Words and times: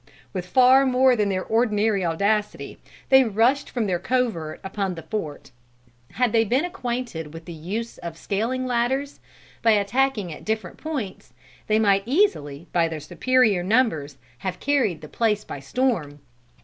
With 0.33 0.47
far 0.47 0.83
more 0.83 1.15
than 1.15 1.29
their 1.29 1.43
ordinary 1.45 2.03
audacity, 2.03 2.79
they 3.09 3.23
rushed 3.23 3.69
from 3.69 3.85
their 3.85 3.99
covert 3.99 4.59
upon 4.63 4.95
the 4.95 5.03
fort. 5.03 5.51
Had 6.13 6.31
they 6.31 6.43
been 6.43 6.65
acquainted 6.65 7.35
with 7.35 7.45
the 7.45 7.53
use 7.53 7.99
of 7.99 8.17
scaling 8.17 8.65
ladders, 8.65 9.19
by 9.61 9.73
attacking 9.73 10.33
at 10.33 10.43
different 10.43 10.77
points, 10.77 11.33
they 11.67 11.77
might 11.77 12.01
easily, 12.07 12.65
by 12.73 12.87
their 12.87 12.99
superior 12.99 13.61
numbers, 13.61 14.17
have 14.39 14.59
carried 14.59 15.01
the 15.01 15.07
place 15.07 15.43
by 15.43 15.59
storm. 15.59 16.19